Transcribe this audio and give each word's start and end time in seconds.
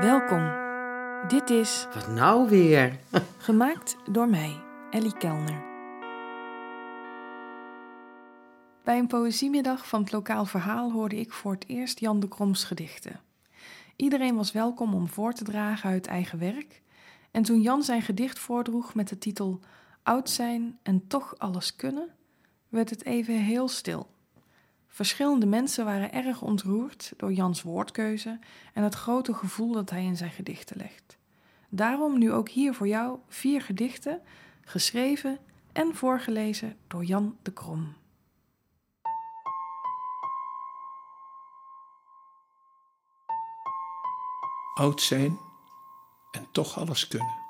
Welkom. 0.00 0.50
Dit 1.28 1.50
is 1.50 1.86
Wat 1.94 2.08
nou 2.08 2.48
weer? 2.48 2.98
gemaakt 3.38 3.96
door 4.10 4.28
mij, 4.28 4.60
Ellie 4.90 5.16
Kelner. 5.16 5.64
Bij 8.84 8.98
een 8.98 9.06
poëziemiddag 9.06 9.88
van 9.88 10.00
het 10.00 10.12
lokaal 10.12 10.44
verhaal 10.44 10.92
hoorde 10.92 11.16
ik 11.16 11.32
voor 11.32 11.52
het 11.52 11.68
eerst 11.68 12.00
Jan 12.00 12.20
de 12.20 12.28
Kroms 12.28 12.64
gedichten. 12.64 13.20
Iedereen 13.96 14.36
was 14.36 14.52
welkom 14.52 14.94
om 14.94 15.08
voor 15.08 15.32
te 15.32 15.44
dragen 15.44 15.90
uit 15.90 16.06
eigen 16.06 16.38
werk. 16.38 16.82
En 17.30 17.42
toen 17.42 17.60
Jan 17.60 17.82
zijn 17.82 18.02
gedicht 18.02 18.38
voordroeg 18.38 18.94
met 18.94 19.08
de 19.08 19.18
titel 19.18 19.60
Oud 20.02 20.30
zijn 20.30 20.78
en 20.82 21.06
toch 21.06 21.38
alles 21.38 21.76
kunnen, 21.76 22.08
werd 22.68 22.90
het 22.90 23.04
even 23.04 23.34
heel 23.34 23.68
stil. 23.68 24.08
Verschillende 24.88 25.46
mensen 25.46 25.84
waren 25.84 26.12
erg 26.12 26.42
ontroerd 26.42 27.12
door 27.16 27.32
Jans 27.32 27.62
woordkeuze 27.62 28.38
en 28.72 28.82
het 28.82 28.94
grote 28.94 29.34
gevoel 29.34 29.72
dat 29.72 29.90
hij 29.90 30.04
in 30.04 30.16
zijn 30.16 30.30
gedichten 30.30 30.76
legt. 30.76 31.16
Daarom 31.68 32.18
nu 32.18 32.32
ook 32.32 32.48
hier 32.48 32.74
voor 32.74 32.88
jou 32.88 33.18
vier 33.28 33.62
gedichten, 33.62 34.20
geschreven 34.64 35.38
en 35.72 35.94
voorgelezen 35.94 36.76
door 36.86 37.04
Jan 37.04 37.36
de 37.42 37.52
Krom. 37.52 37.94
Oud 44.74 45.02
zijn 45.02 45.38
en 46.30 46.46
toch 46.52 46.78
alles 46.78 47.08
kunnen. 47.08 47.47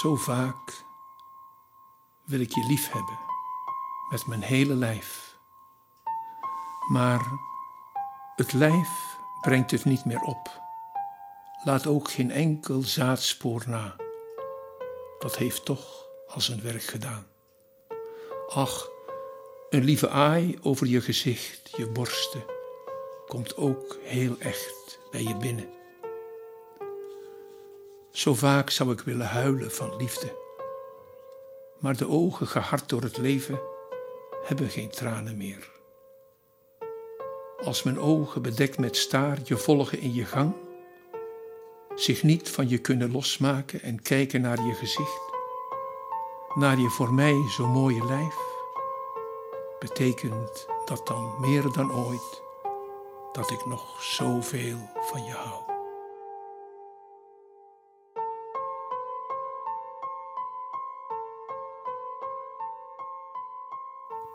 Zo 0.00 0.16
vaak 0.16 0.84
wil 2.24 2.40
ik 2.40 2.54
je 2.54 2.66
lief 2.66 2.90
hebben 2.90 3.18
met 4.10 4.26
mijn 4.26 4.42
hele 4.42 4.74
lijf. 4.74 5.38
Maar 6.88 7.20
het 8.36 8.52
lijf 8.52 9.16
brengt 9.40 9.70
het 9.70 9.84
niet 9.84 10.04
meer 10.04 10.20
op. 10.20 10.60
Laat 11.64 11.86
ook 11.86 12.10
geen 12.10 12.30
enkel 12.30 12.82
zaadspoor 12.82 13.62
na. 13.66 13.96
Dat 15.18 15.36
heeft 15.36 15.64
toch 15.64 16.06
al 16.28 16.40
zijn 16.40 16.62
werk 16.62 16.82
gedaan. 16.82 17.26
Ach, 18.48 18.88
een 19.70 19.84
lieve 19.84 20.08
aai 20.08 20.58
over 20.62 20.86
je 20.86 21.00
gezicht, 21.00 21.70
je 21.76 21.88
borsten, 21.88 22.44
komt 23.26 23.56
ook 23.56 23.98
heel 24.02 24.38
echt 24.38 24.98
bij 25.10 25.22
je 25.22 25.36
binnen. 25.36 25.79
Zo 28.10 28.34
vaak 28.34 28.70
zou 28.70 28.92
ik 28.92 29.00
willen 29.00 29.26
huilen 29.26 29.70
van 29.70 29.96
liefde. 29.96 30.38
Maar 31.78 31.96
de 31.96 32.08
ogen 32.08 32.46
gehard 32.46 32.88
door 32.88 33.02
het 33.02 33.16
leven 33.16 33.60
hebben 34.44 34.68
geen 34.68 34.90
tranen 34.90 35.36
meer. 35.36 35.70
Als 37.64 37.82
mijn 37.82 38.00
ogen 38.00 38.42
bedekt 38.42 38.78
met 38.78 38.96
staar 38.96 39.38
je 39.44 39.56
volgen 39.56 40.00
in 40.00 40.14
je 40.14 40.24
gang, 40.24 40.54
zich 41.94 42.22
niet 42.22 42.50
van 42.50 42.68
je 42.68 42.78
kunnen 42.78 43.12
losmaken 43.12 43.82
en 43.82 44.02
kijken 44.02 44.40
naar 44.40 44.66
je 44.66 44.74
gezicht, 44.74 45.30
naar 46.54 46.78
je 46.78 46.88
voor 46.88 47.14
mij 47.14 47.48
zo 47.56 47.66
mooie 47.66 48.06
lijf, 48.06 48.34
betekent 49.78 50.66
dat 50.84 51.06
dan 51.06 51.34
meer 51.40 51.72
dan 51.72 51.92
ooit 51.92 52.42
dat 53.32 53.50
ik 53.50 53.66
nog 53.66 54.02
zoveel 54.02 54.90
van 55.00 55.24
je 55.24 55.32
hou. 55.32 55.69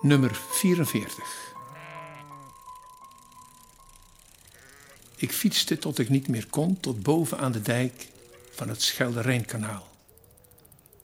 Nummer 0.06 0.36
44. 0.36 1.54
Ik 5.16 5.32
fietste 5.32 5.78
tot 5.78 6.00
ik 6.00 6.10
niet 6.10 6.28
meer 6.28 6.48
kon, 6.50 6.80
tot 6.80 7.04
boven 7.04 7.38
aan 7.38 7.52
de 7.52 7.62
dijk 7.62 8.10
van 8.52 8.70
het 8.70 8.82
Schelde-Rijnkanaal. 8.82 9.88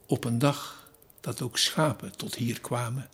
Op 0.06 0.24
een 0.24 0.38
dag 0.38 0.88
dat 1.20 1.42
ook 1.42 1.58
schapen 1.58 2.16
tot 2.16 2.34
hier 2.34 2.60
kwamen. 2.60 3.08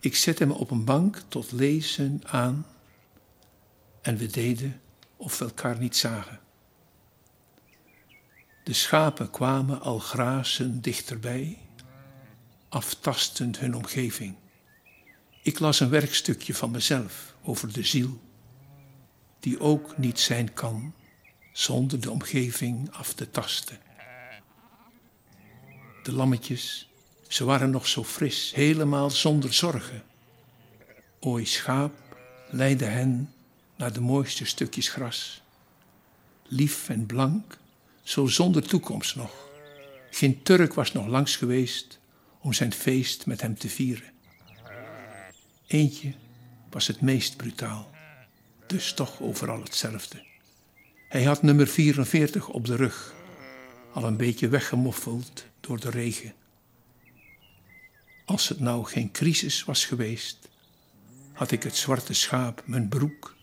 Ik 0.00 0.16
zette 0.16 0.46
me 0.46 0.54
op 0.54 0.70
een 0.70 0.84
bank 0.84 1.22
tot 1.28 1.52
lezen 1.52 2.20
aan 2.24 2.66
en 4.00 4.16
we 4.16 4.26
deden 4.26 4.80
of 5.16 5.38
we 5.38 5.44
elkaar 5.44 5.78
niet 5.78 5.96
zagen. 5.96 6.40
De 8.64 8.72
schapen 8.72 9.30
kwamen 9.30 9.80
al 9.80 9.98
grazen 9.98 10.80
dichterbij 10.80 11.65
aftastend 12.76 13.58
hun 13.58 13.74
omgeving. 13.74 14.34
Ik 15.42 15.58
las 15.58 15.80
een 15.80 15.88
werkstukje 15.88 16.54
van 16.54 16.70
mezelf 16.70 17.34
over 17.42 17.72
de 17.72 17.82
ziel, 17.82 18.20
die 19.40 19.60
ook 19.60 19.98
niet 19.98 20.20
zijn 20.20 20.52
kan 20.52 20.94
zonder 21.52 22.00
de 22.00 22.10
omgeving 22.10 22.92
af 22.92 23.12
te 23.12 23.30
tasten. 23.30 23.78
De 26.02 26.12
lammetjes, 26.12 26.88
ze 27.28 27.44
waren 27.44 27.70
nog 27.70 27.88
zo 27.88 28.04
fris, 28.04 28.52
helemaal 28.54 29.10
zonder 29.10 29.52
zorgen. 29.54 30.02
Ooi 31.20 31.46
schaap 31.46 31.94
leidde 32.50 32.84
hen 32.84 33.32
naar 33.76 33.92
de 33.92 34.00
mooiste 34.00 34.44
stukjes 34.44 34.88
gras. 34.88 35.42
Lief 36.42 36.88
en 36.88 37.06
blank, 37.06 37.58
zo 38.02 38.26
zonder 38.26 38.68
toekomst 38.68 39.16
nog. 39.16 39.48
Geen 40.10 40.42
Turk 40.42 40.74
was 40.74 40.92
nog 40.92 41.06
langs 41.06 41.36
geweest 41.36 41.98
om 42.46 42.52
zijn 42.52 42.72
feest 42.72 43.26
met 43.26 43.40
hem 43.40 43.58
te 43.58 43.68
vieren. 43.68 44.12
Eentje 45.66 46.14
was 46.70 46.86
het 46.86 47.00
meest 47.00 47.36
brutaal, 47.36 47.90
dus 48.66 48.92
toch 48.92 49.20
overal 49.20 49.62
hetzelfde. 49.62 50.24
Hij 51.08 51.24
had 51.24 51.42
nummer 51.42 51.66
44 51.66 52.48
op 52.48 52.66
de 52.66 52.76
rug, 52.76 53.14
al 53.92 54.04
een 54.04 54.16
beetje 54.16 54.48
weggemoffeld 54.48 55.46
door 55.60 55.80
de 55.80 55.90
regen. 55.90 56.34
Als 58.24 58.48
het 58.48 58.60
nou 58.60 58.84
geen 58.84 59.10
crisis 59.10 59.64
was 59.64 59.84
geweest, 59.84 60.48
had 61.32 61.50
ik 61.50 61.62
het 61.62 61.76
zwarte 61.76 62.14
schaap, 62.14 62.62
mijn 62.64 62.88
broek, 62.88 63.36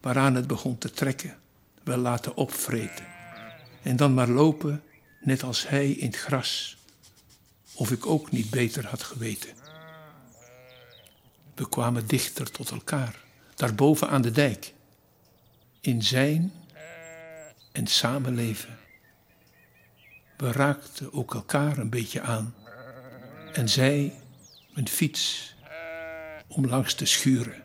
waaraan 0.00 0.34
het 0.34 0.46
begon 0.46 0.78
te 0.78 0.90
trekken, 0.90 1.38
wel 1.82 1.98
laten 1.98 2.36
opvreten. 2.36 3.06
En 3.82 3.96
dan 3.96 4.14
maar 4.14 4.28
lopen, 4.28 4.82
net 5.20 5.42
als 5.42 5.68
hij 5.68 5.90
in 5.90 6.06
het 6.06 6.16
gras, 6.16 6.76
of 7.74 7.90
ik 7.90 8.06
ook 8.06 8.30
niet 8.30 8.50
beter 8.50 8.86
had 8.86 9.02
geweten. 9.02 9.50
We 11.54 11.68
kwamen 11.68 12.06
dichter 12.06 12.50
tot 12.50 12.70
elkaar, 12.70 13.18
daarboven 13.54 14.08
aan 14.08 14.22
de 14.22 14.30
dijk, 14.30 14.74
in 15.80 16.02
zijn 16.02 16.52
en 17.72 17.86
samenleven. 17.86 18.78
We 20.36 20.52
raakten 20.52 21.12
ook 21.12 21.34
elkaar 21.34 21.78
een 21.78 21.90
beetje 21.90 22.20
aan 22.20 22.54
en 23.52 23.68
zij 23.68 24.12
mijn 24.74 24.88
fiets 24.88 25.54
om 26.46 26.66
langs 26.66 26.94
te 26.94 27.04
schuren, 27.04 27.62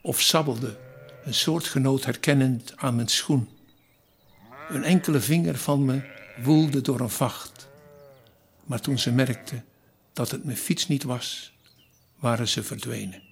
of 0.00 0.20
sabbelde 0.20 0.78
een 1.24 1.34
soortgenoot 1.34 2.04
herkennend 2.04 2.72
aan 2.76 2.96
mijn 2.96 3.08
schoen. 3.08 3.48
Een 4.68 4.84
enkele 4.84 5.20
vinger 5.20 5.58
van 5.58 5.84
me 5.84 6.02
woelde 6.42 6.80
door 6.80 7.00
een 7.00 7.10
vacht 7.10 7.67
maar 8.68 8.80
toen 8.80 8.98
ze 8.98 9.12
merkte 9.12 9.62
dat 10.12 10.30
het 10.30 10.44
mijn 10.44 10.56
fiets 10.56 10.88
niet 10.88 11.02
was, 11.02 11.52
waren 12.18 12.48
ze 12.48 12.62
verdwenen. 12.62 13.22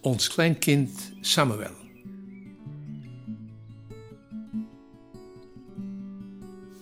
Ons 0.00 0.28
kleinkind 0.28 1.12
Samuel. 1.20 1.74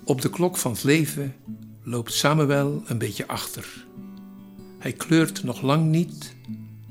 Op 0.05 0.21
de 0.21 0.31
klok 0.31 0.57
van 0.57 0.73
het 0.73 0.85
leven 0.85 1.35
loopt 1.83 2.13
Samuel 2.13 2.83
een 2.87 2.99
beetje 2.99 3.27
achter. 3.27 3.87
Hij 4.79 4.93
kleurt 4.93 5.43
nog 5.43 5.61
lang 5.61 5.91
niet 5.91 6.37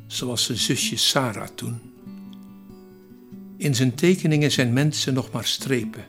zoals 0.07 0.43
zijn 0.43 0.57
zusje 0.57 0.97
Sarah 0.97 1.47
toen. 1.47 1.87
In 3.57 3.75
zijn 3.75 3.95
tekeningen 3.95 4.51
zijn 4.51 4.74
mensen 4.74 5.13
nog 5.13 5.31
maar 5.31 5.45
strepen. 5.45 6.06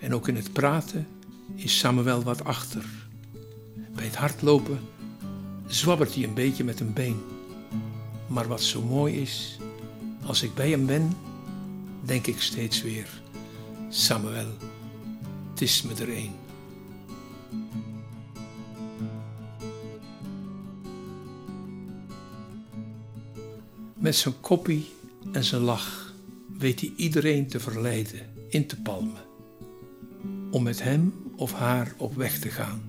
En 0.00 0.14
ook 0.14 0.28
in 0.28 0.36
het 0.36 0.52
praten 0.52 1.06
is 1.54 1.78
Samuel 1.78 2.22
wat 2.22 2.44
achter. 2.44 2.84
Bij 3.94 4.04
het 4.04 4.16
hardlopen 4.16 4.78
zwabbert 5.66 6.14
hij 6.14 6.24
een 6.24 6.34
beetje 6.34 6.64
met 6.64 6.80
een 6.80 6.92
been. 6.92 7.22
Maar 8.26 8.48
wat 8.48 8.62
zo 8.62 8.82
mooi 8.82 9.20
is, 9.20 9.58
als 10.24 10.42
ik 10.42 10.54
bij 10.54 10.70
hem 10.70 10.86
ben, 10.86 11.12
denk 12.04 12.26
ik 12.26 12.40
steeds 12.40 12.82
weer: 12.82 13.08
Samuel, 13.88 14.48
het 15.50 15.60
is 15.60 15.82
me 15.82 15.94
er 15.94 16.16
een. 16.16 16.32
Met 23.94 24.16
zijn 24.16 24.40
koppie 24.40 24.92
en 25.32 25.44
zijn 25.44 25.62
lach 25.62 26.03
weet 26.58 26.80
hij 26.80 26.92
iedereen 26.96 27.46
te 27.46 27.60
verleiden, 27.60 28.20
in 28.48 28.66
te 28.66 28.80
palmen. 28.80 29.22
Om 30.50 30.62
met 30.62 30.82
hem 30.82 31.14
of 31.36 31.52
haar 31.52 31.94
op 31.96 32.14
weg 32.14 32.38
te 32.38 32.48
gaan. 32.48 32.82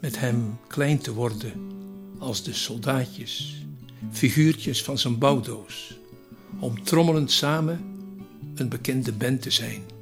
Met 0.00 0.18
hem 0.18 0.58
klein 0.66 0.98
te 0.98 1.12
worden 1.12 1.52
als 2.18 2.42
de 2.42 2.52
soldaatjes, 2.52 3.64
figuurtjes 4.10 4.82
van 4.82 4.98
zijn 4.98 5.18
bouwdoos. 5.18 5.98
Om 6.58 6.82
trommelend 6.82 7.30
samen 7.30 7.84
een 8.54 8.68
bekende 8.68 9.12
band 9.12 9.42
te 9.42 9.50
zijn. 9.50 9.93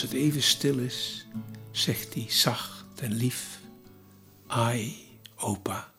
Als 0.00 0.10
het 0.10 0.20
even 0.20 0.42
stil 0.42 0.78
is, 0.78 1.26
zegt 1.70 2.14
hij 2.14 2.24
zacht 2.28 3.00
en 3.00 3.12
lief: 3.12 3.60
Ai, 4.46 4.94
opa. 5.36 5.92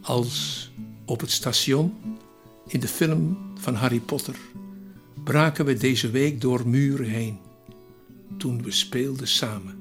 Als 0.00 0.70
op 1.04 1.20
het 1.20 1.30
station 1.30 2.18
in 2.66 2.80
de 2.80 2.88
film 2.88 3.38
van 3.54 3.74
Harry 3.74 4.00
Potter 4.00 4.36
braken 5.24 5.64
we 5.64 5.74
deze 5.74 6.10
week 6.10 6.40
door 6.40 6.68
muren 6.68 7.08
heen 7.08 7.38
toen 8.38 8.62
we 8.62 8.70
speelden 8.70 9.28
samen. 9.28 9.78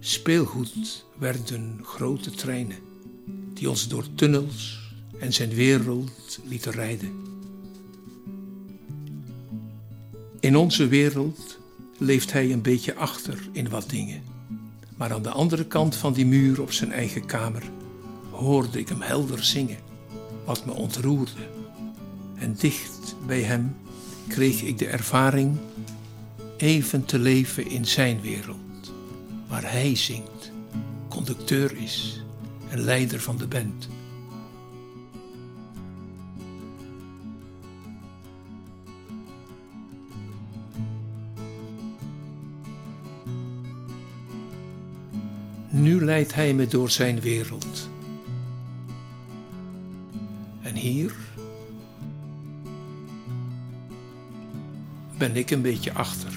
Speelgoed 0.00 1.04
werden 1.18 1.80
grote 1.82 2.30
treinen 2.30 2.78
die 3.54 3.70
ons 3.70 3.88
door 3.88 4.14
tunnels 4.14 4.80
en 5.18 5.32
zijn 5.32 5.50
wereld 5.50 6.38
lieten 6.44 6.72
rijden. 6.72 7.31
In 10.42 10.56
onze 10.56 10.88
wereld 10.88 11.58
leeft 11.98 12.32
hij 12.32 12.52
een 12.52 12.62
beetje 12.62 12.94
achter 12.94 13.48
in 13.52 13.68
wat 13.68 13.90
dingen. 13.90 14.22
Maar 14.96 15.12
aan 15.12 15.22
de 15.22 15.30
andere 15.30 15.64
kant 15.66 15.96
van 15.96 16.12
die 16.12 16.26
muur 16.26 16.62
op 16.62 16.72
zijn 16.72 16.92
eigen 16.92 17.26
kamer 17.26 17.62
hoorde 18.30 18.78
ik 18.78 18.88
hem 18.88 19.00
helder 19.00 19.44
zingen, 19.44 19.78
wat 20.44 20.66
me 20.66 20.72
ontroerde. 20.72 21.48
En 22.34 22.54
dicht 22.58 23.14
bij 23.26 23.42
hem 23.42 23.76
kreeg 24.28 24.62
ik 24.62 24.78
de 24.78 24.86
ervaring 24.86 25.58
even 26.56 27.04
te 27.04 27.18
leven 27.18 27.70
in 27.70 27.86
zijn 27.86 28.20
wereld, 28.20 28.92
waar 29.48 29.72
hij 29.72 29.96
zingt, 29.96 30.52
conducteur 31.08 31.76
is 31.76 32.22
en 32.68 32.80
leider 32.80 33.20
van 33.20 33.36
de 33.36 33.46
band. 33.46 33.88
Nu 45.82 46.04
leidt 46.04 46.34
hij 46.34 46.54
me 46.54 46.66
door 46.66 46.90
zijn 46.90 47.20
wereld. 47.20 47.88
En 50.62 50.74
hier 50.74 51.14
ben 55.18 55.36
ik 55.36 55.50
een 55.50 55.62
beetje 55.62 55.92
achter. 55.92 56.32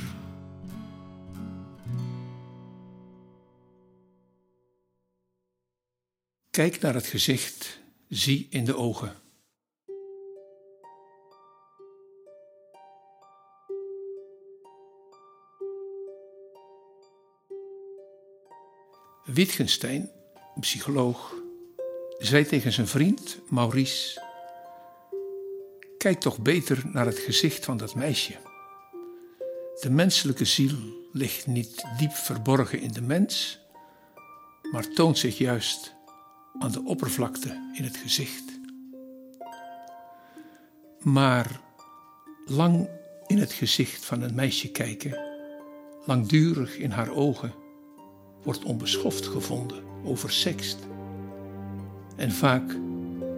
Kijk 6.50 6.82
naar 6.82 6.94
het 6.94 7.08
gezicht, 7.08 7.80
zie 8.08 8.48
in 8.50 8.66
de 8.66 8.76
ogen. 8.76 9.25
Wittgenstein, 19.26 20.10
een 20.56 20.62
psycholoog, 20.62 21.34
zei 22.18 22.46
tegen 22.46 22.72
zijn 22.72 22.88
vriend 22.88 23.40
Maurice: 23.50 24.22
Kijk 25.98 26.20
toch 26.20 26.40
beter 26.40 26.84
naar 26.92 27.06
het 27.06 27.20
gezicht 27.20 27.66
van 27.66 27.78
dat 27.78 27.96
meisje. 27.96 28.36
De 29.80 29.90
menselijke 29.90 30.46
ziel 30.46 30.76
ligt 31.12 31.48
niet 31.48 31.84
diep 31.98 32.12
verborgen 32.12 32.80
in 32.80 32.92
de 32.92 33.02
mens, 33.02 33.60
maar 34.72 34.88
toont 34.94 35.18
zich 35.18 35.38
juist 35.38 35.94
aan 36.60 36.72
de 36.72 36.84
oppervlakte 36.84 37.72
in 37.74 37.84
het 37.84 37.98
gezicht. 37.98 38.60
Maar 41.00 41.62
lang 42.46 42.90
in 43.28 43.38
het 43.38 43.52
gezicht 43.52 44.06
van 44.06 44.22
een 44.22 44.36
meisje 44.36 44.72
kijken, 44.72 45.20
langdurig 46.06 46.78
in 46.78 46.92
haar 46.92 47.10
ogen 47.10 47.64
wordt 48.46 48.64
onbeschoft 48.64 49.28
gevonden, 49.28 49.84
oversext. 50.04 50.78
En 52.16 52.32
vaak 52.32 52.78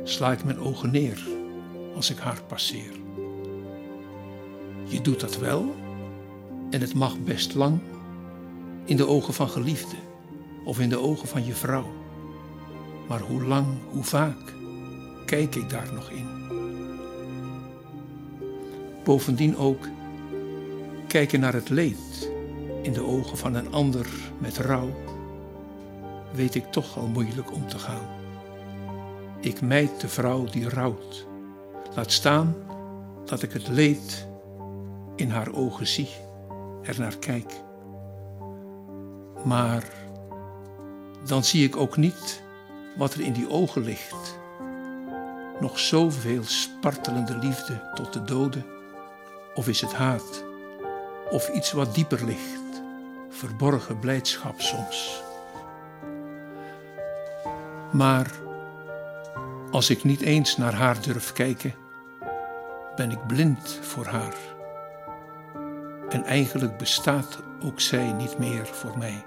sla 0.04 0.31
ik 0.31 0.44
mijn 0.44 0.59
ogen 0.59 0.92
neer 0.92 1.27
als 1.95 2.09
ik 2.09 2.18
haar 2.18 2.42
passeer. 2.48 2.92
Je 4.83 5.01
doet 5.01 5.19
dat 5.19 5.38
wel 5.38 5.75
en 6.69 6.81
het 6.81 6.94
mag 6.94 7.19
best 7.24 7.56
lang 7.56 7.80
in 8.86 8.98
de 8.98 9.07
ogen 9.07 9.33
van 9.33 9.50
geliefde 9.50 9.95
of 10.63 10.80
in 10.80 10.89
de 10.89 11.00
ogen 11.00 11.27
van 11.27 11.45
je 11.45 11.54
vrouw. 11.54 11.92
Maar 13.07 13.19
hoe 13.19 13.44
lang, 13.44 13.65
hoe 13.89 14.04
vaak 14.04 14.54
kijk 15.25 15.56
ik 15.56 15.69
daar 15.69 15.94
nog 15.94 16.09
in? 16.09 16.25
Bovendien 19.04 19.57
ook 19.57 19.88
kijken 21.07 21.39
naar 21.39 21.54
het 21.54 21.69
leed 21.69 22.31
in 22.87 22.93
de 22.93 23.05
ogen 23.05 23.37
van 23.37 23.53
een 23.53 23.73
ander 23.73 24.07
met 24.37 24.57
rouw, 24.57 24.89
weet 26.31 26.55
ik 26.55 26.71
toch 26.71 26.97
al 26.97 27.07
moeilijk 27.07 27.53
om 27.53 27.67
te 27.67 27.79
gaan. 27.79 28.07
Ik 29.39 29.61
mijd 29.61 30.01
de 30.01 30.07
vrouw 30.07 30.43
die 30.43 30.69
rouwt. 30.69 31.27
Laat 31.95 32.11
staan 32.11 32.55
dat 33.25 33.41
ik 33.41 33.51
het 33.51 33.67
leed 33.67 34.27
in 35.15 35.29
haar 35.29 35.53
ogen 35.53 35.87
zie, 35.87 36.09
er 36.83 36.99
naar 36.99 37.17
kijk. 37.17 37.53
Maar 39.45 39.83
dan 41.25 41.43
zie 41.43 41.65
ik 41.65 41.77
ook 41.77 41.97
niet 41.97 42.41
wat 42.97 43.13
er 43.13 43.21
in 43.21 43.33
die 43.33 43.49
ogen 43.49 43.81
ligt. 43.83 44.39
Nog 45.59 45.79
zoveel 45.79 46.43
spartelende 46.43 47.37
liefde 47.37 47.91
tot 47.93 48.13
de 48.13 48.23
doden, 48.23 48.65
of 49.55 49.67
is 49.67 49.81
het 49.81 49.93
haat, 49.93 50.44
of 51.29 51.49
iets 51.49 51.71
wat 51.71 51.95
dieper 51.95 52.25
ligt 52.25 52.65
verborgen 53.37 53.99
blijdschap 53.99 54.61
soms. 54.61 55.21
Maar 57.91 58.31
als 59.71 59.89
ik 59.89 60.03
niet 60.03 60.21
eens 60.21 60.57
naar 60.57 60.73
haar 60.73 61.01
durf 61.01 61.33
kijken, 61.33 61.73
ben 62.95 63.11
ik 63.11 63.27
blind 63.27 63.79
voor 63.81 64.06
haar. 64.06 64.35
En 66.09 66.23
eigenlijk 66.23 66.77
bestaat 66.77 67.39
ook 67.63 67.79
zij 67.79 68.11
niet 68.11 68.37
meer 68.37 68.65
voor 68.65 68.97
mij. 68.97 69.25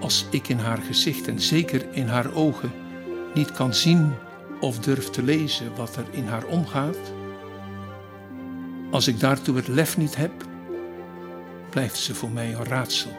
Als 0.00 0.26
ik 0.30 0.48
in 0.48 0.58
haar 0.58 0.78
gezicht 0.78 1.28
en 1.28 1.40
zeker 1.40 1.86
in 1.90 2.06
haar 2.06 2.34
ogen 2.34 2.72
niet 3.34 3.52
kan 3.52 3.74
zien 3.74 4.14
of 4.60 4.78
durf 4.78 5.10
te 5.10 5.22
lezen 5.22 5.76
wat 5.76 5.96
er 5.96 6.06
in 6.10 6.26
haar 6.26 6.44
omgaat, 6.44 7.12
als 8.90 9.08
ik 9.08 9.20
daartoe 9.20 9.56
het 9.56 9.68
lef 9.68 9.96
niet 9.96 10.16
heb, 10.16 10.32
blijft 11.70 11.96
ze 11.96 12.14
voor 12.14 12.30
mij 12.30 12.54
een 12.54 12.64
raadsel, 12.64 13.10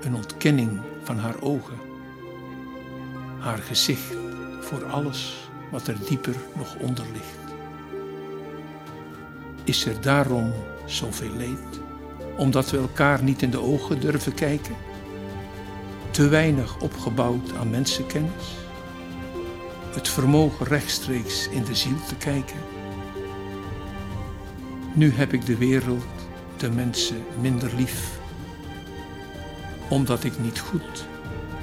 een 0.00 0.14
ontkenning 0.14 0.80
van 1.02 1.18
haar 1.18 1.40
ogen, 1.40 1.78
haar 3.38 3.58
gezicht 3.58 4.16
voor 4.60 4.84
alles 4.84 5.48
wat 5.70 5.86
er 5.86 5.96
dieper 6.08 6.36
nog 6.56 6.76
onder 6.76 7.04
ligt. 7.12 7.52
Is 9.64 9.86
er 9.86 10.00
daarom 10.00 10.52
zoveel 10.86 11.36
leed, 11.36 11.80
omdat 12.36 12.70
we 12.70 12.78
elkaar 12.78 13.22
niet 13.22 13.42
in 13.42 13.50
de 13.50 13.60
ogen 13.60 14.00
durven 14.00 14.34
kijken? 14.34 14.74
Te 16.10 16.28
weinig 16.28 16.80
opgebouwd 16.80 17.52
aan 17.60 17.70
mensenkennis? 17.70 18.56
Het 19.94 20.08
vermogen 20.08 20.66
rechtstreeks 20.66 21.48
in 21.48 21.64
de 21.64 21.74
ziel 21.74 22.04
te 22.08 22.14
kijken? 22.14 22.67
Nu 24.98 25.12
heb 25.12 25.32
ik 25.32 25.46
de 25.46 25.56
wereld, 25.56 26.04
de 26.56 26.70
mensen 26.70 27.24
minder 27.40 27.74
lief. 27.76 28.18
Omdat 29.88 30.24
ik 30.24 30.38
niet 30.38 30.60
goed, 30.60 31.06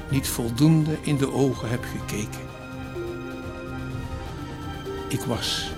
niet 0.10 0.28
voldoende 0.28 0.98
in 1.02 1.18
de 1.18 1.32
ogen 1.32 1.70
heb 1.70 1.84
gekeken. 1.84 2.42
Ik 5.08 5.22
was 5.22 5.72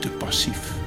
te 0.00 0.08
passief. 0.08 0.81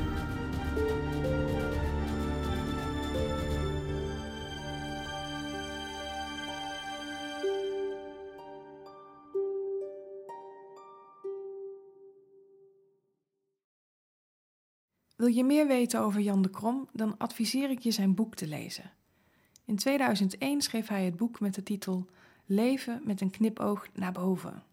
Wil 15.25 15.33
je 15.33 15.43
meer 15.43 15.67
weten 15.67 15.99
over 15.99 16.21
Jan 16.21 16.41
de 16.41 16.49
Krom, 16.49 16.87
dan 16.93 17.17
adviseer 17.17 17.69
ik 17.69 17.79
je 17.79 17.91
zijn 17.91 18.15
boek 18.15 18.35
te 18.35 18.47
lezen. 18.47 18.91
In 19.63 19.75
2001 19.75 20.61
schreef 20.61 20.87
hij 20.87 21.05
het 21.05 21.15
boek 21.15 21.39
met 21.39 21.53
de 21.53 21.63
titel 21.63 22.05
Leven 22.45 23.01
met 23.03 23.21
een 23.21 23.29
knipoog 23.29 23.87
naar 23.93 24.11
boven. 24.11 24.63